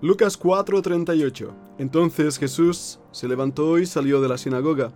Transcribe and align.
Lucas 0.00 0.38
4:38 0.38 1.50
Entonces 1.78 2.38
Jesús 2.38 3.00
se 3.10 3.26
levantó 3.26 3.78
y 3.78 3.86
salió 3.86 4.20
de 4.20 4.28
la 4.28 4.38
sinagoga, 4.38 4.92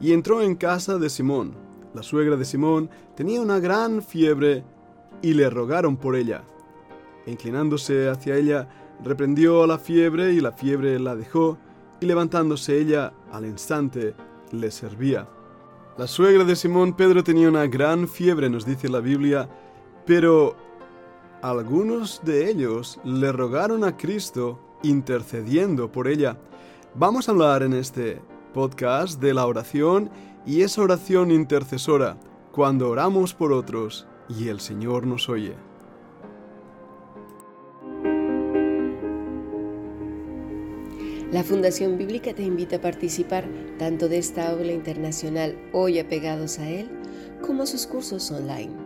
y 0.00 0.12
entró 0.12 0.40
en 0.40 0.54
casa 0.54 0.96
de 0.96 1.10
Simón. 1.10 1.52
La 1.92 2.02
suegra 2.02 2.36
de 2.36 2.44
Simón 2.46 2.88
tenía 3.14 3.42
una 3.42 3.58
gran 3.58 4.02
fiebre, 4.02 4.64
y 5.20 5.34
le 5.34 5.50
rogaron 5.50 5.98
por 5.98 6.16
ella. 6.16 6.44
E 7.26 7.32
inclinándose 7.32 8.08
hacia 8.08 8.36
ella, 8.36 8.68
reprendió 9.04 9.66
la 9.66 9.78
fiebre, 9.78 10.32
y 10.32 10.40
la 10.40 10.52
fiebre 10.52 10.98
la 10.98 11.14
dejó, 11.14 11.58
y 12.00 12.06
levantándose 12.06 12.78
ella 12.78 13.12
al 13.30 13.44
instante, 13.44 14.14
le 14.52 14.70
servía. 14.70 15.28
La 15.98 16.06
suegra 16.06 16.44
de 16.44 16.56
Simón 16.56 16.94
Pedro 16.94 17.22
tenía 17.22 17.48
una 17.48 17.66
gran 17.66 18.08
fiebre, 18.08 18.48
nos 18.48 18.64
dice 18.64 18.88
la 18.88 19.00
Biblia, 19.00 19.48
pero 20.06 20.56
algunos 21.42 22.22
de 22.24 22.48
ellos 22.50 22.98
le 23.04 23.32
rogaron 23.32 23.84
a 23.84 23.96
Cristo 23.96 24.58
intercediendo 24.82 25.90
por 25.90 26.08
ella. 26.08 26.38
Vamos 26.94 27.28
a 27.28 27.32
hablar 27.32 27.62
en 27.62 27.74
este 27.74 28.20
podcast 28.54 29.20
de 29.20 29.34
la 29.34 29.46
oración 29.46 30.10
y 30.46 30.62
esa 30.62 30.82
oración 30.82 31.30
intercesora 31.30 32.16
cuando 32.52 32.88
oramos 32.88 33.34
por 33.34 33.52
otros 33.52 34.06
y 34.28 34.48
el 34.48 34.60
Señor 34.60 35.06
nos 35.06 35.28
oye. 35.28 35.54
La 41.32 41.42
Fundación 41.42 41.98
Bíblica 41.98 42.32
te 42.34 42.44
invita 42.44 42.76
a 42.76 42.80
participar 42.80 43.46
tanto 43.78 44.08
de 44.08 44.18
esta 44.18 44.48
aula 44.48 44.72
internacional 44.72 45.58
hoy 45.72 45.98
apegados 45.98 46.58
a 46.58 46.70
él 46.70 46.88
como 47.42 47.66
sus 47.66 47.86
cursos 47.86 48.30
online 48.30 48.85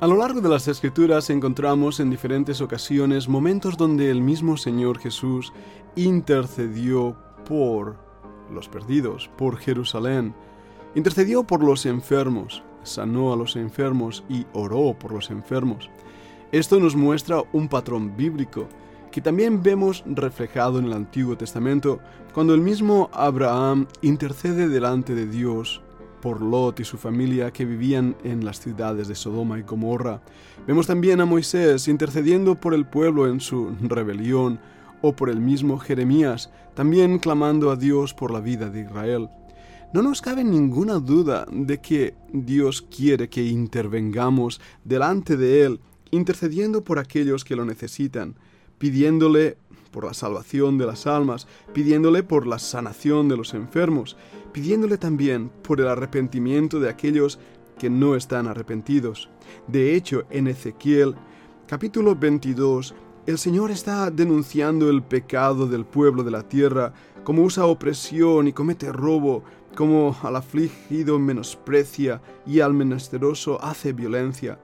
A 0.00 0.06
lo 0.06 0.16
largo 0.16 0.40
de 0.40 0.48
las 0.48 0.68
escrituras 0.68 1.28
encontramos 1.28 1.98
en 1.98 2.08
diferentes 2.08 2.60
ocasiones 2.60 3.28
momentos 3.28 3.76
donde 3.76 4.12
el 4.12 4.20
mismo 4.20 4.56
Señor 4.56 5.00
Jesús 5.00 5.52
intercedió 5.96 7.16
por 7.44 7.96
los 8.48 8.68
perdidos, 8.68 9.28
por 9.36 9.56
Jerusalén, 9.56 10.36
intercedió 10.94 11.42
por 11.42 11.64
los 11.64 11.84
enfermos, 11.84 12.62
sanó 12.84 13.32
a 13.32 13.36
los 13.36 13.56
enfermos 13.56 14.22
y 14.28 14.46
oró 14.52 14.96
por 14.96 15.10
los 15.10 15.30
enfermos. 15.30 15.90
Esto 16.52 16.78
nos 16.78 16.94
muestra 16.94 17.42
un 17.52 17.66
patrón 17.66 18.16
bíblico 18.16 18.68
que 19.10 19.20
también 19.20 19.64
vemos 19.64 20.04
reflejado 20.06 20.78
en 20.78 20.84
el 20.84 20.92
Antiguo 20.92 21.36
Testamento 21.36 21.98
cuando 22.32 22.54
el 22.54 22.60
mismo 22.60 23.10
Abraham 23.12 23.88
intercede 24.02 24.68
delante 24.68 25.16
de 25.16 25.26
Dios 25.26 25.82
por 26.20 26.42
Lot 26.42 26.80
y 26.80 26.84
su 26.84 26.98
familia 26.98 27.52
que 27.52 27.64
vivían 27.64 28.16
en 28.24 28.44
las 28.44 28.60
ciudades 28.60 29.08
de 29.08 29.14
Sodoma 29.14 29.58
y 29.58 29.62
Gomorra. 29.62 30.22
Vemos 30.66 30.86
también 30.86 31.20
a 31.20 31.26
Moisés 31.26 31.88
intercediendo 31.88 32.54
por 32.54 32.74
el 32.74 32.86
pueblo 32.86 33.28
en 33.28 33.40
su 33.40 33.74
rebelión, 33.80 34.60
o 35.02 35.14
por 35.14 35.30
el 35.30 35.40
mismo 35.40 35.78
Jeremías, 35.78 36.50
también 36.74 37.18
clamando 37.18 37.70
a 37.70 37.76
Dios 37.76 38.14
por 38.14 38.30
la 38.30 38.40
vida 38.40 38.70
de 38.70 38.82
Israel. 38.82 39.28
No 39.92 40.02
nos 40.02 40.20
cabe 40.20 40.44
ninguna 40.44 40.98
duda 40.98 41.46
de 41.50 41.78
que 41.80 42.14
Dios 42.32 42.82
quiere 42.82 43.28
que 43.28 43.44
intervengamos 43.44 44.60
delante 44.84 45.36
de 45.36 45.64
Él, 45.64 45.80
intercediendo 46.10 46.84
por 46.84 46.98
aquellos 46.98 47.44
que 47.44 47.56
lo 47.56 47.64
necesitan, 47.64 48.34
pidiéndole 48.78 49.56
por 49.90 50.04
la 50.04 50.14
salvación 50.14 50.78
de 50.78 50.86
las 50.86 51.06
almas, 51.06 51.46
pidiéndole 51.72 52.22
por 52.22 52.46
la 52.46 52.58
sanación 52.58 53.28
de 53.28 53.36
los 53.36 53.54
enfermos, 53.54 54.16
pidiéndole 54.52 54.98
también 54.98 55.50
por 55.62 55.80
el 55.80 55.88
arrepentimiento 55.88 56.80
de 56.80 56.88
aquellos 56.88 57.38
que 57.78 57.90
no 57.90 58.16
están 58.16 58.48
arrepentidos. 58.48 59.30
De 59.66 59.94
hecho, 59.94 60.24
en 60.30 60.48
Ezequiel 60.48 61.14
capítulo 61.66 62.16
22, 62.16 62.94
el 63.26 63.38
Señor 63.38 63.70
está 63.70 64.10
denunciando 64.10 64.88
el 64.88 65.02
pecado 65.02 65.66
del 65.66 65.84
pueblo 65.84 66.24
de 66.24 66.30
la 66.30 66.48
tierra, 66.48 66.94
como 67.24 67.42
usa 67.42 67.66
opresión 67.66 68.48
y 68.48 68.52
comete 68.52 68.90
robo, 68.90 69.44
como 69.76 70.16
al 70.22 70.36
afligido 70.36 71.18
menosprecia 71.18 72.22
y 72.46 72.60
al 72.60 72.72
menesteroso 72.72 73.62
hace 73.62 73.92
violencia. 73.92 74.58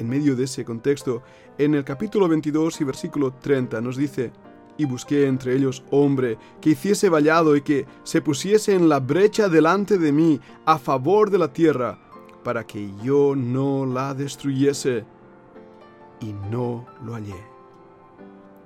En 0.00 0.08
medio 0.08 0.34
de 0.34 0.44
ese 0.44 0.64
contexto, 0.64 1.22
en 1.58 1.74
el 1.74 1.84
capítulo 1.84 2.26
22 2.26 2.80
y 2.80 2.84
versículo 2.84 3.34
30 3.34 3.82
nos 3.82 3.98
dice, 3.98 4.32
y 4.78 4.86
busqué 4.86 5.26
entre 5.26 5.54
ellos 5.54 5.84
hombre 5.90 6.38
que 6.62 6.70
hiciese 6.70 7.10
vallado 7.10 7.54
y 7.54 7.60
que 7.60 7.84
se 8.02 8.22
pusiese 8.22 8.74
en 8.74 8.88
la 8.88 8.98
brecha 8.98 9.50
delante 9.50 9.98
de 9.98 10.10
mí 10.10 10.40
a 10.64 10.78
favor 10.78 11.30
de 11.30 11.36
la 11.36 11.52
tierra, 11.52 11.98
para 12.42 12.66
que 12.66 12.90
yo 13.02 13.36
no 13.36 13.84
la 13.84 14.14
destruyese. 14.14 15.04
Y 16.20 16.32
no 16.50 16.86
lo 17.04 17.12
hallé. 17.12 17.36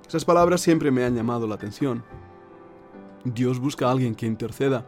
Esas 0.07 0.23
palabras 0.23 0.61
siempre 0.61 0.89
me 0.89 1.03
han 1.03 1.15
llamado 1.15 1.47
la 1.47 1.55
atención. 1.55 2.01
Dios 3.25 3.59
busca 3.59 3.87
a 3.87 3.91
alguien 3.91 4.15
que 4.15 4.25
interceda, 4.25 4.85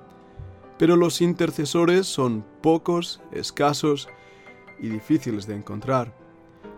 pero 0.77 0.95
los 0.95 1.19
intercesores 1.19 2.07
son 2.07 2.45
pocos, 2.61 3.19
escasos 3.33 4.07
y 4.79 4.87
difíciles 4.87 5.45
de 5.45 5.55
encontrar. 5.55 6.16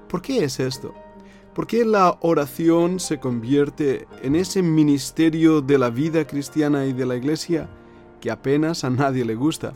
¿Por 0.09 0.23
qué 0.23 0.43
es 0.43 0.59
esto? 0.59 0.95
¿Por 1.53 1.67
qué 1.67 1.85
la 1.85 2.17
oración 2.21 2.99
se 2.99 3.19
convierte 3.19 4.07
en 4.23 4.35
ese 4.35 4.63
ministerio 4.63 5.61
de 5.61 5.77
la 5.77 5.91
vida 5.91 6.25
cristiana 6.25 6.87
y 6.87 6.93
de 6.93 7.05
la 7.05 7.15
iglesia 7.15 7.69
que 8.19 8.31
apenas 8.31 8.83
a 8.83 8.89
nadie 8.89 9.23
le 9.23 9.35
gusta? 9.35 9.73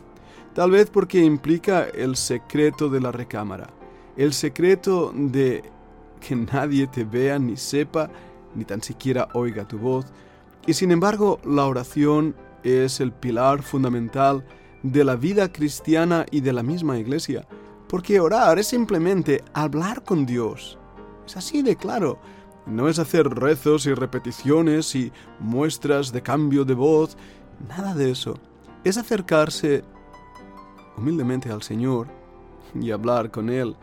Tal 0.55 0.71
vez 0.71 0.89
porque 0.89 1.19
implica 1.19 1.83
el 1.83 2.15
secreto 2.15 2.89
de 2.89 2.99
la 2.99 3.11
recámara, 3.11 3.69
el 4.17 4.33
secreto 4.33 5.13
de 5.15 5.63
que 6.19 6.35
nadie 6.35 6.87
te 6.87 7.03
vea 7.03 7.37
ni 7.37 7.55
sepa, 7.55 8.09
ni 8.55 8.65
tan 8.65 8.81
siquiera 8.81 9.29
oiga 9.35 9.67
tu 9.67 9.77
voz. 9.77 10.07
Y 10.65 10.73
sin 10.73 10.89
embargo, 10.89 11.39
la 11.45 11.65
oración 11.67 12.35
es 12.63 12.99
el 13.01 13.11
pilar 13.11 13.61
fundamental 13.61 14.43
de 14.81 15.03
la 15.03 15.15
vida 15.15 15.51
cristiana 15.51 16.25
y 16.31 16.41
de 16.41 16.53
la 16.53 16.63
misma 16.63 16.97
iglesia, 16.97 17.45
porque 17.93 18.19
orar 18.19 18.57
es 18.57 18.65
simplemente 18.65 19.43
hablar 19.53 20.01
con 20.01 20.25
Dios, 20.25 20.79
es 21.27 21.37
así 21.37 21.61
de 21.61 21.75
claro. 21.75 22.17
No 22.65 22.89
es 22.89 22.97
hacer 22.97 23.29
rezos 23.29 23.85
y 23.85 23.93
repeticiones 23.93 24.95
y 24.95 25.11
muestras 25.39 26.11
de 26.11 26.23
cambio 26.23 26.65
de 26.65 26.73
voz, 26.73 27.15
nada 27.69 27.93
de 27.93 28.09
eso. 28.09 28.39
Es 28.83 28.97
acercarse 28.97 29.83
humildemente 30.97 31.51
al 31.51 31.61
Señor 31.61 32.07
y 32.73 32.89
hablar 32.89 33.29
con 33.29 33.51
Él 33.51 33.75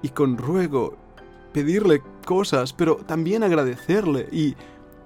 y 0.00 0.08
con 0.08 0.38
ruego 0.38 0.96
pedirle 1.52 2.02
cosas, 2.24 2.72
pero 2.72 2.96
también 2.96 3.42
agradecerle 3.42 4.26
y, 4.32 4.54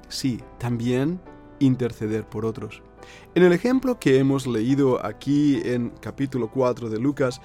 sí, 0.06 0.40
también 0.58 1.20
interceder 1.58 2.24
por 2.24 2.46
otros. 2.46 2.84
En 3.34 3.42
el 3.42 3.52
ejemplo 3.52 3.98
que 3.98 4.18
hemos 4.18 4.46
leído 4.46 5.04
aquí 5.04 5.60
en 5.64 5.90
capítulo 6.00 6.50
4 6.50 6.88
de 6.88 6.98
Lucas, 6.98 7.40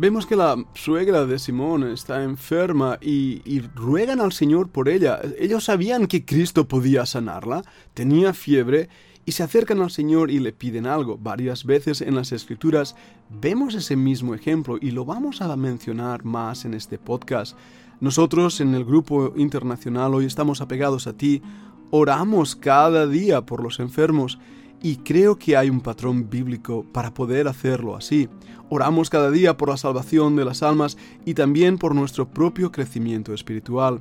Vemos 0.00 0.24
que 0.24 0.34
la 0.34 0.56
suegra 0.72 1.26
de 1.26 1.38
Simón 1.38 1.86
está 1.86 2.24
enferma 2.24 2.96
y, 3.02 3.60
ruegan 3.74 4.22
al 4.22 4.32
Señor 4.32 4.70
por 4.70 4.88
ella. 4.88 5.20
Ellos 5.38 5.64
sabían 5.64 6.06
que 6.06 6.24
Cristo 6.24 6.66
podía 6.66 7.04
sanarla, 7.04 7.64
tenía 7.92 8.32
fiebre 8.32 8.88
y 9.26 9.32
se 9.32 9.42
acercan 9.42 9.82
al 9.82 9.90
Señor 9.90 10.30
y 10.30 10.38
le 10.38 10.54
piden 10.54 10.86
algo. 10.86 11.18
Varias 11.18 11.66
veces 11.66 12.00
en 12.00 12.14
las 12.14 12.32
Escrituras 12.32 12.96
vemos 13.28 13.74
ese 13.74 13.94
mismo 13.94 14.34
ejemplo 14.34 14.78
y 14.80 14.92
lo 14.92 15.04
vamos 15.04 15.42
a 15.42 15.54
mencionar 15.54 16.24
más 16.24 16.64
en 16.64 16.72
este 16.72 16.96
podcast. 16.96 17.54
Nosotros 18.00 18.62
en 18.62 18.74
el 18.74 18.86
grupo 18.86 19.34
internacional 19.36 20.14
hoy 20.14 20.24
estamos 20.24 20.62
apegados 20.62 21.08
a 21.08 21.12
ti, 21.12 21.42
oramos 21.90 22.56
cada 22.56 23.06
día 23.06 23.42
por 23.42 23.62
los 23.62 23.78
enfermos 23.80 24.38
y 24.82 24.96
creo 24.96 25.38
que 25.38 25.56
hay 25.56 25.70
un 25.70 25.80
patrón 25.80 26.30
bíblico 26.30 26.84
para 26.92 27.12
poder 27.12 27.48
hacerlo 27.48 27.96
así. 27.96 28.28
Oramos 28.68 29.10
cada 29.10 29.30
día 29.30 29.56
por 29.56 29.68
la 29.68 29.76
salvación 29.76 30.36
de 30.36 30.44
las 30.44 30.62
almas 30.62 30.96
y 31.24 31.34
también 31.34 31.78
por 31.78 31.94
nuestro 31.94 32.28
propio 32.28 32.72
crecimiento 32.72 33.34
espiritual. 33.34 34.00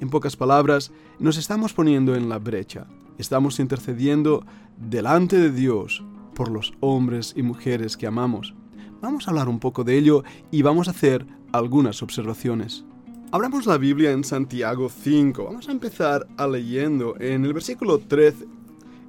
En 0.00 0.10
pocas 0.10 0.36
palabras, 0.36 0.92
nos 1.18 1.36
estamos 1.36 1.72
poniendo 1.72 2.14
en 2.14 2.28
la 2.28 2.38
brecha. 2.38 2.86
Estamos 3.18 3.60
intercediendo 3.60 4.44
delante 4.76 5.36
de 5.36 5.50
Dios 5.50 6.02
por 6.34 6.50
los 6.50 6.72
hombres 6.80 7.34
y 7.36 7.42
mujeres 7.42 7.96
que 7.96 8.06
amamos. 8.06 8.54
Vamos 9.00 9.26
a 9.26 9.30
hablar 9.30 9.48
un 9.48 9.60
poco 9.60 9.84
de 9.84 9.96
ello 9.96 10.24
y 10.50 10.62
vamos 10.62 10.88
a 10.88 10.92
hacer 10.92 11.26
algunas 11.52 12.02
observaciones. 12.02 12.84
Abramos 13.32 13.66
la 13.66 13.78
Biblia 13.78 14.10
en 14.10 14.24
Santiago 14.24 14.88
5. 14.88 15.44
Vamos 15.44 15.68
a 15.68 15.72
empezar 15.72 16.26
a 16.36 16.48
leyendo 16.48 17.14
en 17.20 17.44
el 17.44 17.52
versículo 17.52 17.98
13. 17.98 18.59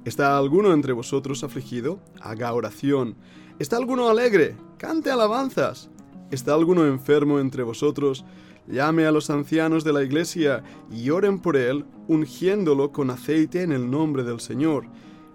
¿Está 0.04 0.36
alguno 0.36 0.72
entre 0.72 0.92
vosotros 0.92 1.44
afligido? 1.44 2.00
Haga 2.20 2.52
oración. 2.52 3.14
¿Está 3.60 3.76
alguno 3.76 4.08
alegre? 4.08 4.56
Cante 4.76 5.12
alabanzas. 5.12 5.90
¿Está 6.32 6.54
alguno 6.54 6.84
enfermo 6.86 7.38
entre 7.38 7.62
vosotros? 7.62 8.24
Llame 8.66 9.06
a 9.06 9.12
los 9.12 9.30
ancianos 9.30 9.84
de 9.84 9.92
la 9.92 10.02
iglesia 10.02 10.64
y 10.90 11.10
oren 11.10 11.38
por 11.38 11.56
él, 11.56 11.84
ungiéndolo 12.08 12.90
con 12.90 13.10
aceite 13.10 13.62
en 13.62 13.70
el 13.70 13.88
nombre 13.88 14.24
del 14.24 14.40
Señor. 14.40 14.86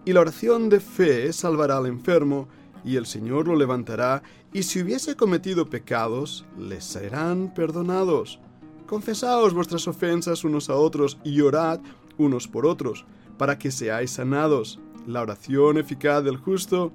Y 0.03 0.11
la 0.11 0.19
oración 0.19 0.67
de 0.67 0.81
fe 0.81 1.31
salvará 1.31 1.77
al 1.77 1.85
enfermo, 1.85 2.49
y 2.83 2.97
el 2.97 3.05
Señor 3.05 3.47
lo 3.47 3.55
levantará, 3.55 4.21
y 4.51 4.63
si 4.63 4.81
hubiese 4.81 5.15
cometido 5.15 5.69
pecados, 5.69 6.45
les 6.59 6.83
serán 6.83 7.53
perdonados. 7.53 8.39
Confesaos 8.85 9.53
vuestras 9.53 9.87
ofensas 9.87 10.43
unos 10.43 10.69
a 10.69 10.75
otros 10.75 11.17
y 11.23 11.39
orad 11.39 11.79
unos 12.17 12.47
por 12.47 12.65
otros, 12.65 13.05
para 13.37 13.57
que 13.57 13.71
seáis 13.71 14.11
sanados. 14.11 14.79
La 15.05 15.21
oración 15.21 15.77
eficaz 15.77 16.23
del 16.23 16.37
justo 16.37 16.91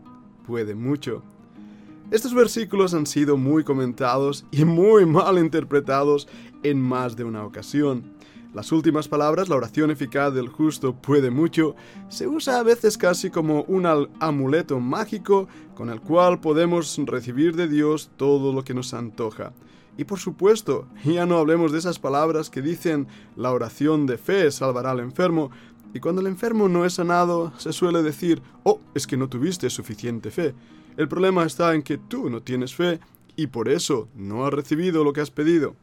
puede 0.46 0.74
mucho. 0.74 1.22
Estos 2.10 2.34
versículos 2.34 2.92
han 2.92 3.06
sido 3.06 3.36
muy 3.36 3.64
comentados 3.64 4.44
y 4.50 4.64
muy 4.64 5.06
mal 5.06 5.38
interpretados 5.38 6.28
en 6.62 6.80
más 6.80 7.16
de 7.16 7.24
una 7.24 7.44
ocasión. 7.44 8.02
Las 8.52 8.70
últimas 8.70 9.08
palabras, 9.08 9.48
la 9.48 9.56
oración 9.56 9.90
eficaz 9.90 10.34
del 10.34 10.48
justo 10.48 10.94
puede 10.94 11.30
mucho, 11.30 11.74
se 12.10 12.28
usa 12.28 12.58
a 12.58 12.62
veces 12.62 12.98
casi 12.98 13.30
como 13.30 13.62
un 13.62 13.86
amuleto 14.20 14.78
mágico 14.78 15.48
con 15.74 15.88
el 15.88 16.02
cual 16.02 16.38
podemos 16.38 17.00
recibir 17.06 17.56
de 17.56 17.66
Dios 17.66 18.10
todo 18.18 18.52
lo 18.52 18.62
que 18.62 18.74
nos 18.74 18.92
antoja. 18.92 19.54
Y 19.96 20.04
por 20.04 20.18
supuesto, 20.18 20.86
ya 21.04 21.24
no 21.24 21.38
hablemos 21.38 21.72
de 21.72 21.78
esas 21.78 21.98
palabras 21.98 22.50
que 22.50 22.60
dicen 22.60 23.06
la 23.36 23.52
oración 23.52 24.06
de 24.06 24.18
fe 24.18 24.50
salvará 24.50 24.90
al 24.90 25.00
enfermo, 25.00 25.50
y 25.94 26.00
cuando 26.00 26.20
el 26.20 26.26
enfermo 26.26 26.68
no 26.68 26.84
es 26.84 26.94
sanado, 26.94 27.52
se 27.58 27.72
suele 27.72 28.02
decir, 28.02 28.42
oh, 28.64 28.80
es 28.94 29.06
que 29.06 29.16
no 29.16 29.28
tuviste 29.28 29.68
suficiente 29.70 30.30
fe. 30.30 30.54
El 30.96 31.08
problema 31.08 31.44
está 31.44 31.74
en 31.74 31.82
que 31.82 31.98
tú 31.98 32.30
no 32.30 32.42
tienes 32.42 32.74
fe 32.74 33.00
y 33.36 33.46
por 33.46 33.68
eso 33.68 34.08
no 34.14 34.46
has 34.46 34.52
recibido 34.52 35.04
lo 35.04 35.12
que 35.12 35.20
has 35.20 35.30
pedido. 35.30 35.74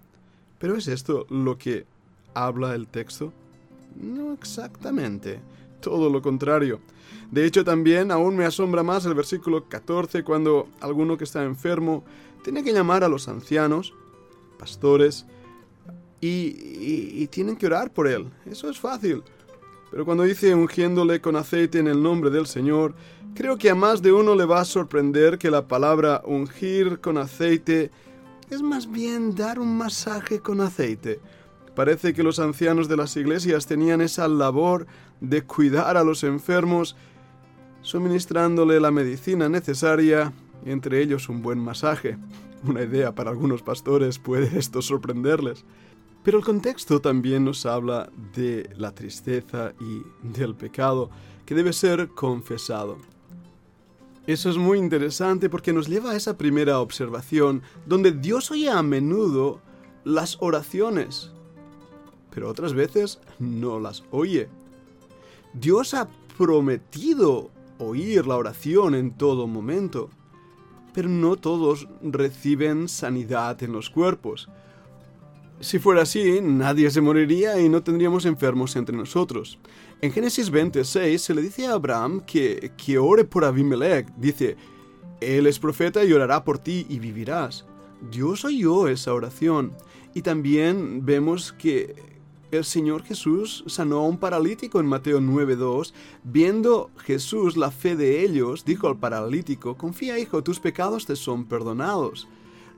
¿Pero 0.60 0.76
es 0.76 0.88
esto 0.88 1.26
lo 1.30 1.58
que 1.58 1.86
habla 2.34 2.76
el 2.76 2.88
texto? 2.88 3.34
No 3.96 4.34
exactamente, 4.34 5.40
todo 5.82 6.10
lo 6.10 6.22
contrario. 6.22 6.80
De 7.32 7.46
hecho, 7.46 7.64
también 7.64 8.12
aún 8.12 8.36
me 8.36 8.46
asombra 8.46 8.84
más 8.84 9.06
el 9.06 9.14
versículo 9.14 9.68
14 9.68 10.24
cuando 10.24 10.68
alguno 10.82 11.18
que 11.18 11.24
está 11.24 11.44
enfermo 11.44 12.04
tiene 12.44 12.64
que 12.64 12.74
llamar 12.74 13.04
a 13.04 13.10
los 13.10 13.28
ancianos, 13.28 13.94
pastores, 14.58 15.26
y, 16.22 17.28
tienen 17.28 17.56
que 17.56 17.68
orar 17.68 17.92
por 17.92 18.08
él. 18.08 18.30
Eso 18.46 18.70
es 18.70 18.80
fácil. 18.80 19.24
Pero 19.92 20.06
cuando 20.06 20.24
dice 20.24 20.54
ungiéndole 20.54 21.22
con 21.22 21.36
aceite 21.36 21.80
en 21.80 21.88
el 21.88 22.02
nombre 22.02 22.30
del 22.30 22.46
Señor, 22.46 22.94
creo 23.34 23.58
que 23.58 23.70
a 23.70 23.76
más 23.76 24.02
de 24.02 24.12
uno 24.12 24.36
le 24.36 24.46
va 24.46 24.62
a 24.62 24.66
sorprender 24.66 25.38
que 25.38 25.52
la 25.52 25.68
palabra 25.68 26.22
ungir 26.26 27.00
con 27.00 27.18
aceite 27.18 27.92
es 28.50 28.62
más 28.62 28.92
bien 28.92 29.36
dar 29.36 29.60
un 29.60 29.78
masaje 29.78 30.40
con 30.40 30.62
aceite. 30.62 31.20
Parece 31.76 32.14
que 32.14 32.24
los 32.24 32.40
ancianos 32.40 32.88
de 32.88 32.98
las 32.98 33.16
iglesias 33.16 33.66
tenían 33.66 34.02
esa 34.02 34.28
labor 34.28 34.88
de 35.22 35.44
cuidar 35.44 35.98
a 35.98 36.04
los 36.04 36.24
enfermos, 36.24 36.96
suministrándole 37.82 38.80
la 38.80 38.92
medicina 38.92 39.50
necesaria, 39.50 40.34
entre 40.66 41.02
ellos 41.02 41.30
un 41.30 41.42
buen 41.42 41.60
masaje. 41.60 42.18
Una 42.64 42.84
idea 42.84 43.16
para 43.16 43.30
algunos 43.30 43.62
pastores 43.62 44.20
puede 44.20 44.60
esto 44.60 44.82
sorprenderles. 44.82 45.64
Pero 46.24 46.38
el 46.38 46.44
contexto 46.44 47.00
también 47.00 47.46
nos 47.46 47.66
habla 47.66 48.10
de 48.36 48.70
la 48.78 48.94
tristeza 48.94 49.74
y 49.80 50.04
del 50.22 50.56
pecado 50.56 51.10
que 51.46 51.56
debe 51.56 51.74
ser 51.74 52.10
confesado. 52.10 52.98
Eso 54.28 54.50
es 54.50 54.58
muy 54.58 54.78
interesante 54.78 55.50
porque 55.50 55.74
nos 55.74 55.88
lleva 55.88 56.12
a 56.12 56.16
esa 56.16 56.38
primera 56.38 56.80
observación 56.80 57.64
donde 57.86 58.12
Dios 58.12 58.52
oye 58.52 58.70
a 58.70 58.84
menudo 58.84 59.60
las 60.04 60.38
oraciones, 60.40 61.32
pero 62.30 62.50
otras 62.50 62.74
veces 62.74 63.20
no 63.40 63.80
las 63.80 64.04
oye. 64.12 64.50
Dios 65.54 65.94
ha 65.96 66.08
prometido 66.38 67.50
oír 67.80 68.28
la 68.28 68.36
oración 68.36 68.94
en 68.94 69.18
todo 69.18 69.48
momento 69.48 70.10
pero 70.94 71.10
no 71.10 71.36
todos 71.36 71.88
reciben 72.02 72.88
sanidad 72.90 73.62
en 73.64 73.74
los 73.74 73.90
cuerpos. 73.90 74.50
Si 75.62 75.78
fuera 75.78 76.04
así, 76.04 76.40
nadie 76.42 76.90
se 76.90 77.02
moriría 77.02 77.60
y 77.60 77.68
no 77.68 77.84
tendríamos 77.84 78.26
enfermos 78.26 78.78
entre 78.78 78.96
nosotros. 78.96 79.60
En 80.02 80.14
Génesis 80.14 80.50
26 80.50 81.22
se 81.22 81.34
le 81.34 81.42
dice 81.42 81.68
a 81.68 81.74
Abraham 81.74 82.22
que, 82.22 82.72
que 82.78 82.98
ore 82.98 83.26
por 83.26 83.44
Abimelech. 83.44 84.08
Dice, 84.16 84.56
Él 85.20 85.48
es 85.48 85.60
profeta 85.60 86.06
y 86.06 86.14
orará 86.14 86.46
por 86.46 86.60
ti 86.60 86.86
y 86.88 87.00
vivirás. 87.00 87.66
Dios 88.10 88.46
oyó 88.46 88.88
esa 88.88 89.14
oración. 89.14 89.74
Y 90.14 90.22
también 90.22 91.06
vemos 91.06 91.52
que 91.52 91.94
el 92.52 92.64
Señor 92.64 93.04
Jesús 93.04 93.66
sanó 93.68 93.98
a 93.98 94.08
un 94.08 94.18
paralítico 94.18 94.80
en 94.80 94.86
Mateo 94.86 95.20
9.2. 95.20 95.94
Viendo 96.24 96.90
Jesús 96.98 97.58
la 97.58 97.70
fe 97.70 97.98
de 97.98 98.24
ellos, 98.24 98.64
dijo 98.64 98.88
al 98.88 98.98
paralítico, 98.98 99.76
confía 99.76 100.18
hijo, 100.20 100.42
tus 100.42 100.62
pecados 100.62 101.06
te 101.06 101.18
son 101.18 101.44
perdonados. 101.44 102.30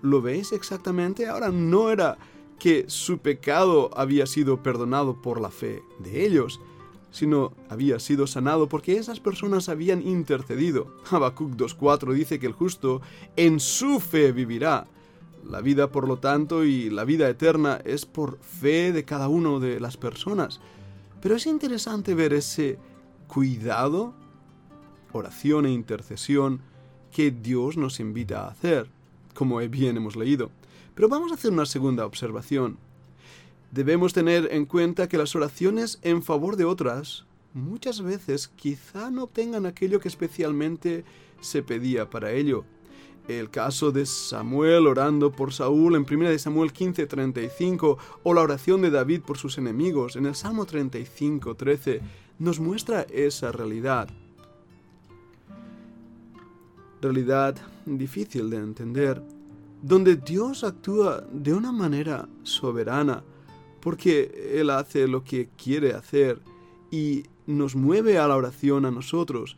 ¿Lo 0.01 0.21
veis 0.21 0.51
exactamente? 0.51 1.27
Ahora 1.27 1.49
no 1.49 1.91
era 1.91 2.17
que 2.61 2.85
su 2.89 3.17
pecado 3.17 3.89
había 3.95 4.27
sido 4.27 4.61
perdonado 4.61 5.19
por 5.19 5.41
la 5.41 5.49
fe 5.49 5.81
de 5.97 6.23
ellos, 6.23 6.61
sino 7.09 7.53
había 7.69 7.97
sido 7.97 8.27
sanado 8.27 8.69
porque 8.69 8.97
esas 8.97 9.19
personas 9.19 9.67
habían 9.67 10.07
intercedido. 10.07 10.95
Habacuc 11.09 11.53
2.4 11.55 12.13
dice 12.13 12.37
que 12.37 12.45
el 12.45 12.53
justo 12.53 13.01
en 13.35 13.59
su 13.59 13.99
fe 13.99 14.31
vivirá. 14.31 14.85
La 15.43 15.61
vida, 15.61 15.91
por 15.91 16.07
lo 16.07 16.17
tanto, 16.17 16.63
y 16.63 16.91
la 16.91 17.03
vida 17.03 17.27
eterna 17.27 17.81
es 17.83 18.05
por 18.05 18.37
fe 18.37 18.91
de 18.91 19.05
cada 19.05 19.27
uno 19.27 19.59
de 19.59 19.79
las 19.79 19.97
personas. 19.97 20.61
Pero 21.19 21.37
es 21.37 21.47
interesante 21.47 22.13
ver 22.13 22.31
ese 22.31 22.77
cuidado, 23.25 24.13
oración 25.13 25.65
e 25.65 25.71
intercesión 25.71 26.61
que 27.11 27.31
Dios 27.31 27.75
nos 27.75 27.99
invita 27.99 28.45
a 28.45 28.51
hacer, 28.51 28.91
como 29.33 29.57
bien 29.57 29.97
hemos 29.97 30.15
leído. 30.15 30.51
Pero 30.95 31.09
vamos 31.09 31.31
a 31.31 31.35
hacer 31.35 31.51
una 31.51 31.65
segunda 31.65 32.05
observación. 32.05 32.77
Debemos 33.71 34.13
tener 34.13 34.49
en 34.51 34.65
cuenta 34.65 35.07
que 35.07 35.17
las 35.17 35.35
oraciones 35.35 35.99
en 36.01 36.23
favor 36.23 36.57
de 36.57 36.65
otras 36.65 37.25
muchas 37.53 38.01
veces 38.01 38.49
quizá 38.55 39.11
no 39.11 39.23
obtengan 39.23 39.65
aquello 39.65 39.99
que 39.99 40.07
especialmente 40.07 41.05
se 41.41 41.63
pedía 41.63 42.09
para 42.09 42.31
ello 42.31 42.65
el 43.27 43.49
caso 43.49 43.91
de 43.91 44.05
Samuel 44.05 44.87
orando 44.87 45.31
por 45.31 45.53
Saúl 45.53 45.95
en 45.95 46.05
1 46.09 46.39
Samuel 46.39 46.73
15:35 46.73 47.97
o 48.23 48.33
la 48.33 48.41
oración 48.41 48.81
de 48.81 48.89
David 48.89 49.21
por 49.21 49.37
sus 49.37 49.57
enemigos 49.57 50.15
en 50.15 50.25
el 50.25 50.35
Salmo 50.35 50.65
35:13 50.65 52.01
nos 52.39 52.59
muestra 52.59 53.05
esa 53.11 53.51
realidad. 53.51 54.09
Realidad 57.01 57.55
difícil 57.85 58.49
de 58.49 58.57
entender, 58.57 59.21
donde 59.81 60.15
Dios 60.15 60.63
actúa 60.63 61.23
de 61.31 61.53
una 61.53 61.71
manera 61.71 62.29
soberana, 62.43 63.23
porque 63.79 64.53
Él 64.55 64.69
hace 64.69 65.07
lo 65.07 65.23
que 65.23 65.49
quiere 65.57 65.93
hacer 65.93 66.39
y 66.91 67.23
nos 67.47 67.75
mueve 67.75 68.17
a 68.17 68.27
la 68.27 68.35
oración 68.35 68.85
a 68.85 68.91
nosotros 68.91 69.57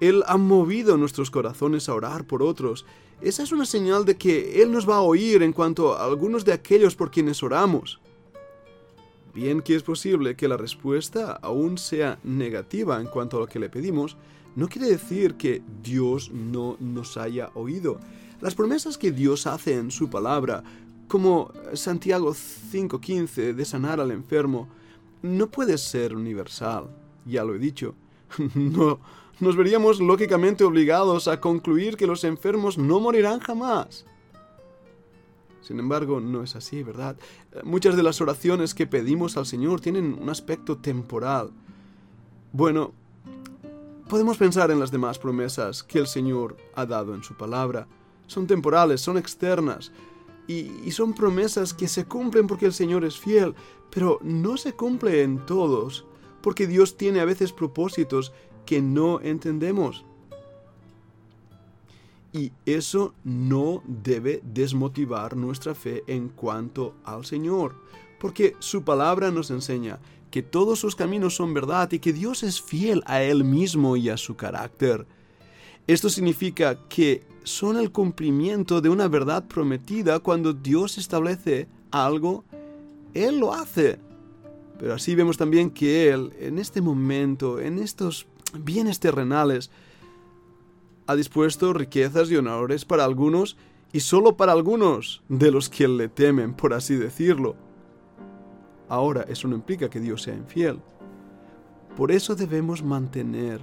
él 0.00 0.22
ha 0.26 0.36
movido 0.36 0.98
nuestros 0.98 1.30
corazones 1.30 1.88
a 1.88 1.94
orar 1.94 2.26
por 2.26 2.42
otros. 2.42 2.84
Esa 3.22 3.42
es 3.42 3.52
una 3.52 3.64
señal 3.64 4.04
de 4.04 4.16
que 4.16 4.62
Él 4.62 4.70
nos 4.70 4.88
va 4.88 4.96
a 4.96 5.00
oír 5.00 5.42
en 5.42 5.52
cuanto 5.52 5.94
a 5.94 6.04
algunos 6.04 6.44
de 6.44 6.52
aquellos 6.52 6.94
por 6.94 7.10
quienes 7.10 7.42
oramos. 7.42 7.98
Bien 9.36 9.60
que 9.60 9.74
es 9.74 9.82
posible 9.82 10.34
que 10.34 10.48
la 10.48 10.56
respuesta 10.56 11.38
aún 11.42 11.76
sea 11.76 12.18
negativa 12.24 12.98
en 13.02 13.06
cuanto 13.06 13.36
a 13.36 13.40
lo 13.40 13.46
que 13.46 13.58
le 13.58 13.68
pedimos, 13.68 14.16
no 14.54 14.66
quiere 14.66 14.88
decir 14.88 15.34
que 15.34 15.60
Dios 15.82 16.30
no 16.32 16.78
nos 16.80 17.18
haya 17.18 17.50
oído. 17.52 18.00
Las 18.40 18.54
promesas 18.54 18.96
que 18.96 19.12
Dios 19.12 19.46
hace 19.46 19.74
en 19.74 19.90
su 19.90 20.08
palabra, 20.08 20.64
como 21.06 21.52
Santiago 21.74 22.30
5.15 22.30 23.52
de 23.52 23.64
sanar 23.66 24.00
al 24.00 24.10
enfermo, 24.10 24.68
no 25.20 25.50
puede 25.50 25.76
ser 25.76 26.16
universal, 26.16 26.88
ya 27.26 27.44
lo 27.44 27.54
he 27.54 27.58
dicho. 27.58 27.94
no, 28.54 29.00
nos 29.38 29.54
veríamos 29.54 30.00
lógicamente 30.00 30.64
obligados 30.64 31.28
a 31.28 31.42
concluir 31.42 31.98
que 31.98 32.06
los 32.06 32.24
enfermos 32.24 32.78
no 32.78 33.00
morirán 33.00 33.40
jamás. 33.40 34.06
Sin 35.66 35.80
embargo, 35.80 36.20
no 36.20 36.44
es 36.44 36.54
así, 36.54 36.84
¿verdad? 36.84 37.16
Muchas 37.64 37.96
de 37.96 38.04
las 38.04 38.20
oraciones 38.20 38.72
que 38.72 38.86
pedimos 38.86 39.36
al 39.36 39.46
Señor 39.46 39.80
tienen 39.80 40.16
un 40.20 40.30
aspecto 40.30 40.78
temporal. 40.78 41.50
Bueno, 42.52 42.92
podemos 44.08 44.36
pensar 44.36 44.70
en 44.70 44.78
las 44.78 44.92
demás 44.92 45.18
promesas 45.18 45.82
que 45.82 45.98
el 45.98 46.06
Señor 46.06 46.56
ha 46.76 46.86
dado 46.86 47.16
en 47.16 47.24
su 47.24 47.34
palabra. 47.34 47.88
Son 48.28 48.46
temporales, 48.46 49.00
son 49.00 49.18
externas. 49.18 49.90
y, 50.46 50.92
son 50.92 51.12
promesas 51.12 51.74
que 51.74 51.88
se 51.88 52.04
cumplen 52.04 52.46
porque 52.46 52.66
el 52.66 52.72
Señor 52.72 53.04
es 53.04 53.18
fiel, 53.18 53.56
pero 53.90 54.20
no 54.22 54.56
se 54.56 54.74
cumple 54.74 55.24
en 55.24 55.44
todos, 55.44 56.06
porque 56.42 56.68
Dios 56.68 56.96
tiene 56.96 57.18
a 57.18 57.24
veces 57.24 57.50
propósitos 57.50 58.32
que 58.64 58.80
no 58.80 59.20
entendemos. 59.20 60.04
Y 62.36 62.52
eso 62.66 63.14
no 63.24 63.82
debe 63.86 64.42
desmotivar 64.44 65.36
nuestra 65.36 65.74
fe 65.74 66.04
en 66.06 66.28
cuanto 66.28 66.94
al 67.02 67.24
Señor, 67.24 67.76
porque 68.20 68.54
su 68.58 68.84
palabra 68.84 69.30
nos 69.30 69.50
enseña 69.50 70.00
que 70.30 70.42
todos 70.42 70.78
sus 70.78 70.94
caminos 70.94 71.34
son 71.34 71.54
verdad 71.54 71.90
y 71.92 71.98
que 71.98 72.12
Dios 72.12 72.42
es 72.42 72.60
fiel 72.60 73.02
a 73.06 73.22
Él 73.22 73.42
mismo 73.42 73.96
y 73.96 74.10
a 74.10 74.18
su 74.18 74.36
carácter. 74.36 75.06
Esto 75.86 76.10
significa 76.10 76.78
que 76.90 77.22
son 77.42 77.78
el 77.78 77.90
cumplimiento 77.90 78.82
de 78.82 78.90
una 78.90 79.08
verdad 79.08 79.46
prometida 79.46 80.18
cuando 80.18 80.52
Dios 80.52 80.98
establece 80.98 81.68
algo, 81.90 82.44
Él 83.14 83.38
lo 83.38 83.54
hace. 83.54 83.98
Pero 84.78 84.92
así 84.92 85.14
vemos 85.14 85.38
también 85.38 85.70
que 85.70 86.10
Él, 86.10 86.34
en 86.38 86.58
este 86.58 86.82
momento, 86.82 87.60
en 87.60 87.78
estos 87.78 88.26
bienes 88.58 89.00
terrenales, 89.00 89.70
ha 91.06 91.14
dispuesto 91.14 91.72
riquezas 91.72 92.30
y 92.30 92.36
honores 92.36 92.84
para 92.84 93.04
algunos 93.04 93.56
y 93.92 94.00
solo 94.00 94.36
para 94.36 94.52
algunos 94.52 95.22
de 95.28 95.50
los 95.50 95.68
que 95.68 95.88
le 95.88 96.08
temen, 96.08 96.54
por 96.54 96.74
así 96.74 96.96
decirlo. 96.96 97.56
Ahora, 98.88 99.24
eso 99.28 99.48
no 99.48 99.56
implica 99.56 99.88
que 99.88 100.00
Dios 100.00 100.22
sea 100.22 100.34
infiel. 100.34 100.80
Por 101.96 102.12
eso 102.12 102.34
debemos 102.34 102.82
mantener 102.82 103.60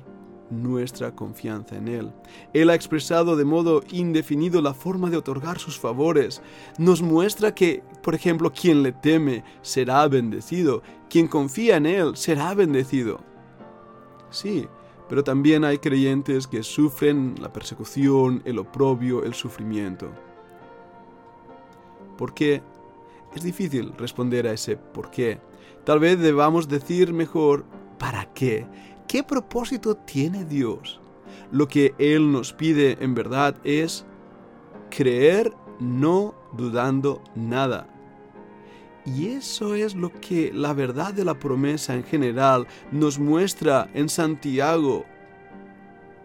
nuestra 0.49 1.15
confianza 1.15 1.75
en 1.77 1.87
Él. 1.87 2.11
Él 2.53 2.69
ha 2.69 2.75
expresado 2.75 3.35
de 3.35 3.45
modo 3.45 3.83
indefinido 3.91 4.61
la 4.61 4.73
forma 4.73 5.09
de 5.09 5.17
otorgar 5.17 5.59
sus 5.59 5.79
favores. 5.79 6.41
Nos 6.77 7.01
muestra 7.01 7.53
que, 7.53 7.83
por 8.01 8.15
ejemplo, 8.15 8.51
quien 8.51 8.83
le 8.83 8.91
teme 8.91 9.43
será 9.61 10.07
bendecido, 10.07 10.81
quien 11.09 11.27
confía 11.27 11.77
en 11.77 11.85
Él 11.85 12.15
será 12.15 12.53
bendecido. 12.53 13.19
Sí, 14.29 14.67
pero 15.13 15.23
también 15.23 15.63
hay 15.63 15.77
creyentes 15.77 16.47
que 16.47 16.63
sufren 16.63 17.35
la 17.39 17.53
persecución, 17.53 18.41
el 18.45 18.57
oprobio, 18.57 19.23
el 19.23 19.35
sufrimiento. 19.35 20.09
¿Por 22.17 22.33
qué? 22.33 22.63
Es 23.35 23.43
difícil 23.43 23.93
responder 23.95 24.47
a 24.47 24.53
ese 24.53 24.75
por 24.75 25.11
qué. 25.11 25.39
Tal 25.83 25.99
vez 25.99 26.17
debamos 26.17 26.67
decir 26.67 27.13
mejor 27.13 27.63
¿para 27.99 28.25
qué? 28.33 28.65
¿Qué 29.07 29.21
propósito 29.21 29.93
tiene 29.93 30.45
Dios? 30.45 30.99
Lo 31.51 31.67
que 31.67 31.93
Él 31.99 32.31
nos 32.31 32.51
pide 32.51 32.97
en 32.99 33.13
verdad 33.13 33.55
es 33.63 34.07
creer 34.89 35.53
no 35.79 36.33
dudando 36.53 37.21
nada. 37.35 37.87
Y 39.05 39.27
eso 39.27 39.75
es 39.75 39.95
lo 39.95 40.11
que 40.21 40.51
la 40.53 40.73
verdad 40.73 41.13
de 41.13 41.25
la 41.25 41.33
promesa 41.33 41.93
en 41.93 42.03
general 42.03 42.67
nos 42.91 43.19
muestra 43.19 43.89
en 43.93 44.07
Santiago 44.07 45.05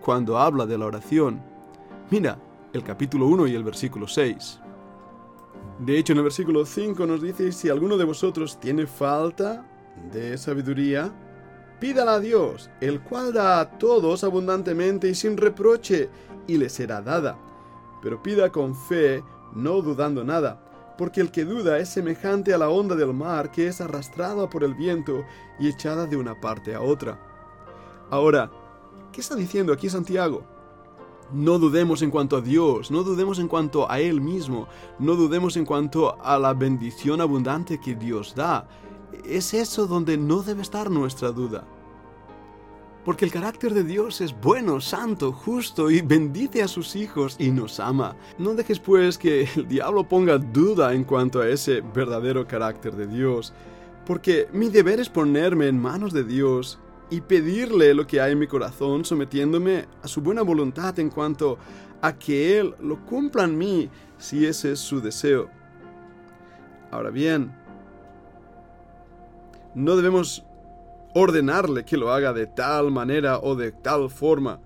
cuando 0.00 0.38
habla 0.38 0.64
de 0.64 0.78
la 0.78 0.87
oración. 0.87 1.42
Mira 2.11 2.38
el 2.73 2.82
capítulo 2.85 3.26
1 3.26 3.49
y 3.49 3.54
el 3.54 3.64
versículo 3.64 4.06
6. 4.06 4.61
De 5.80 5.99
hecho, 5.99 6.12
en 6.12 6.18
el 6.18 6.25
versículo 6.25 6.64
5 6.64 7.06
nos 7.06 7.23
dice, 7.23 7.52
si 7.52 7.68
alguno 7.68 7.97
de 7.97 8.04
vosotros 8.04 8.58
tiene 8.61 8.87
falta 8.87 9.64
de 10.12 10.38
sabiduría, 10.38 11.12
Pídala 11.80 12.14
a 12.14 12.20
Dios, 12.20 12.70
el 12.80 13.00
cual 13.00 13.32
da 13.32 13.61
a 13.61 13.78
todos 13.78 14.25
abundantemente 14.25 15.08
y 15.08 15.14
sin 15.14 15.37
reproche, 15.37 16.11
y 16.49 16.56
le 16.56 16.68
será 16.68 17.00
dada. 17.00 17.38
Pero 18.02 18.20
pida 18.20 18.50
con 18.50 18.75
fe, 18.75 19.23
no 19.54 19.80
dudando 19.80 20.25
nada, 20.25 20.61
porque 20.99 21.21
el 21.23 21.31
que 21.31 21.45
duda 21.45 21.78
es 21.78 21.88
semejante 21.88 22.52
a 22.52 22.59
la 22.59 22.69
onda 22.69 22.95
del 22.97 23.14
mar 23.14 23.50
que 23.50 23.69
es 23.69 23.81
arrastrada 23.81 24.50
por 24.50 24.64
el 24.64 24.75
viento 24.75 25.25
y 25.59 25.69
echada 25.69 26.07
de 26.07 26.17
una 26.17 26.38
parte 26.38 26.75
a 26.75 26.83
otra. 26.83 27.19
Ahora, 28.11 28.50
¿qué 29.12 29.21
está 29.23 29.35
diciendo 29.37 29.73
aquí 29.73 29.88
Santiago? 29.88 30.43
No 31.33 31.59
dudemos 31.59 32.02
en 32.02 32.11
cuanto 32.11 32.37
a 32.37 32.40
Dios, 32.40 32.90
no 32.90 33.02
dudemos 33.02 33.38
en 33.38 33.49
cuanto 33.49 33.90
a 33.90 34.00
Él 34.00 34.21
mismo, 34.21 34.67
no 34.99 35.14
dudemos 35.14 35.57
en 35.57 35.64
cuanto 35.64 36.21
a 36.23 36.38
la 36.38 36.52
bendición 36.52 37.21
abundante 37.21 37.81
que 37.81 37.95
Dios 37.95 38.35
da 38.35 38.67
es 39.25 39.55
eso 39.55 39.87
donde 39.87 40.17
no 40.17 40.43
debe 40.43 40.62
estar 40.62 40.90
nuestra 40.90 41.31
duda. 41.31 41.64
Porque 43.08 43.24
el 43.24 43.32
carácter 43.32 43.72
de 43.72 43.84
Dios 43.84 44.20
es 44.20 44.38
bueno, 44.38 44.82
santo, 44.82 45.32
justo 45.32 45.90
y 45.90 46.02
bendice 46.02 46.62
a 46.62 46.68
sus 46.68 46.94
hijos 46.94 47.36
y 47.38 47.50
nos 47.50 47.80
ama. 47.80 48.14
No 48.36 48.52
dejes 48.52 48.78
pues 48.80 49.16
que 49.16 49.48
el 49.56 49.66
diablo 49.66 50.06
ponga 50.06 50.36
duda 50.36 50.92
en 50.92 51.04
cuanto 51.04 51.40
a 51.40 51.48
ese 51.48 51.80
verdadero 51.80 52.46
carácter 52.46 52.94
de 52.94 53.06
Dios. 53.06 53.54
Porque 54.04 54.46
mi 54.52 54.68
deber 54.68 55.00
es 55.00 55.08
ponerme 55.08 55.68
en 55.68 55.80
manos 55.80 56.12
de 56.12 56.22
Dios 56.22 56.78
y 57.08 57.22
pedirle 57.22 57.94
lo 57.94 58.06
que 58.06 58.20
hay 58.20 58.32
en 58.32 58.40
mi 58.40 58.46
corazón, 58.46 59.06
sometiéndome 59.06 59.86
a 60.02 60.06
su 60.06 60.20
buena 60.20 60.42
voluntad 60.42 60.98
en 60.98 61.08
cuanto 61.08 61.56
a 62.02 62.12
que 62.12 62.58
Él 62.58 62.74
lo 62.78 63.06
cumpla 63.06 63.44
en 63.44 63.56
mí, 63.56 63.88
si 64.18 64.44
ese 64.44 64.72
es 64.72 64.80
su 64.80 65.00
deseo. 65.00 65.48
Ahora 66.90 67.08
bien, 67.08 67.56
no 69.74 69.96
debemos 69.96 70.44
ordenarle 71.18 71.84
que 71.84 71.96
lo 71.96 72.12
haga 72.12 72.32
de 72.32 72.46
tal 72.46 72.90
manera 72.90 73.38
o 73.38 73.56
de 73.56 73.72
tal 73.72 74.10
forma, 74.10 74.60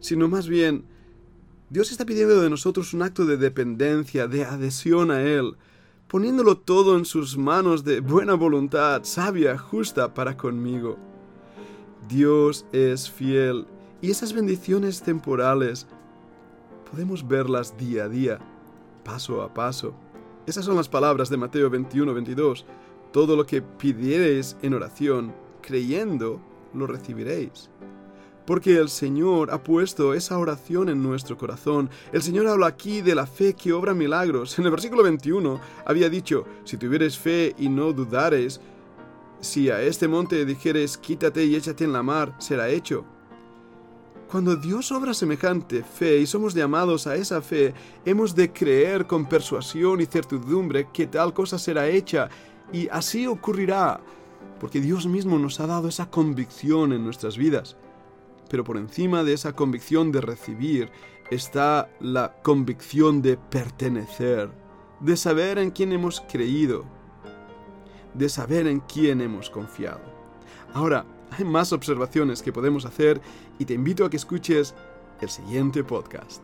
sino 0.00 0.28
más 0.28 0.48
bien 0.48 0.84
Dios 1.70 1.90
está 1.90 2.06
pidiendo 2.06 2.40
de 2.40 2.50
nosotros 2.50 2.94
un 2.94 3.02
acto 3.02 3.26
de 3.26 3.36
dependencia, 3.36 4.26
de 4.26 4.44
adhesión 4.44 5.10
a 5.10 5.22
Él, 5.22 5.56
poniéndolo 6.06 6.56
todo 6.56 6.96
en 6.96 7.04
sus 7.04 7.36
manos 7.36 7.84
de 7.84 8.00
buena 8.00 8.34
voluntad, 8.34 9.02
sabia, 9.04 9.58
justa 9.58 10.14
para 10.14 10.36
conmigo. 10.36 10.96
Dios 12.08 12.64
es 12.72 13.10
fiel 13.10 13.66
y 14.00 14.10
esas 14.10 14.32
bendiciones 14.32 15.02
temporales 15.02 15.86
podemos 16.90 17.26
verlas 17.26 17.76
día 17.76 18.04
a 18.04 18.08
día, 18.08 18.38
paso 19.04 19.42
a 19.42 19.52
paso. 19.52 19.94
Esas 20.46 20.64
son 20.64 20.76
las 20.76 20.88
palabras 20.88 21.28
de 21.28 21.36
Mateo 21.36 21.68
21, 21.68 22.14
22 22.14 22.64
todo 23.12 23.36
lo 23.36 23.46
que 23.46 23.62
pidiereis 23.62 24.56
en 24.62 24.74
oración, 24.74 25.34
creyendo, 25.68 26.40
lo 26.72 26.86
recibiréis. 26.86 27.68
Porque 28.46 28.78
el 28.78 28.88
Señor 28.88 29.50
ha 29.50 29.62
puesto 29.62 30.14
esa 30.14 30.38
oración 30.38 30.88
en 30.88 31.02
nuestro 31.02 31.36
corazón. 31.36 31.90
El 32.10 32.22
Señor 32.22 32.46
habla 32.46 32.68
aquí 32.68 33.02
de 33.02 33.14
la 33.14 33.26
fe 33.26 33.52
que 33.52 33.74
obra 33.74 33.92
milagros. 33.92 34.58
En 34.58 34.64
el 34.64 34.70
versículo 34.70 35.02
21 35.02 35.60
había 35.84 36.08
dicho, 36.08 36.46
si 36.64 36.78
tuvieres 36.78 37.18
fe 37.18 37.54
y 37.58 37.68
no 37.68 37.92
dudares, 37.92 38.62
si 39.40 39.68
a 39.68 39.82
este 39.82 40.08
monte 40.08 40.46
dijeres, 40.46 40.96
quítate 40.96 41.44
y 41.44 41.54
échate 41.54 41.84
en 41.84 41.92
la 41.92 42.02
mar, 42.02 42.34
será 42.38 42.70
hecho. 42.70 43.04
Cuando 44.30 44.56
Dios 44.56 44.90
obra 44.92 45.12
semejante 45.12 45.82
fe 45.82 46.18
y 46.18 46.26
somos 46.26 46.54
llamados 46.54 47.06
a 47.06 47.16
esa 47.16 47.42
fe, 47.42 47.74
hemos 48.06 48.34
de 48.34 48.50
creer 48.50 49.06
con 49.06 49.26
persuasión 49.26 50.00
y 50.00 50.06
certidumbre 50.06 50.88
que 50.92 51.06
tal 51.06 51.34
cosa 51.34 51.58
será 51.58 51.86
hecha 51.86 52.30
y 52.72 52.88
así 52.88 53.26
ocurrirá, 53.26 54.00
porque 54.58 54.80
Dios 54.80 55.06
mismo 55.06 55.38
nos 55.38 55.60
ha 55.60 55.66
dado 55.66 55.88
esa 55.88 56.10
convicción 56.10 56.92
en 56.92 57.04
nuestras 57.04 57.36
vidas. 57.36 57.76
Pero 58.48 58.64
por 58.64 58.76
encima 58.76 59.24
de 59.24 59.34
esa 59.34 59.52
convicción 59.52 60.10
de 60.12 60.20
recibir 60.20 60.90
está 61.30 61.90
la 62.00 62.34
convicción 62.42 63.20
de 63.20 63.36
pertenecer, 63.36 64.50
de 65.00 65.16
saber 65.16 65.58
en 65.58 65.70
quién 65.70 65.92
hemos 65.92 66.20
creído, 66.22 66.84
de 68.14 68.28
saber 68.28 68.66
en 68.66 68.80
quién 68.80 69.20
hemos 69.20 69.50
confiado. 69.50 70.00
Ahora, 70.72 71.04
hay 71.30 71.44
más 71.44 71.72
observaciones 71.72 72.42
que 72.42 72.52
podemos 72.52 72.84
hacer 72.84 73.20
y 73.58 73.64
te 73.64 73.74
invito 73.74 74.04
a 74.04 74.10
que 74.10 74.16
escuches 74.16 74.74
el 75.20 75.28
siguiente 75.28 75.84
podcast. 75.84 76.42